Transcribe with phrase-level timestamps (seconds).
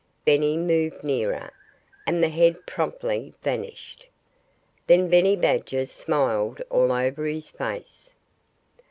[0.25, 1.51] Benny moved nearer.
[2.07, 4.07] And the head promptly vanished.
[4.87, 8.11] Then Benny Badger smiled all over his face.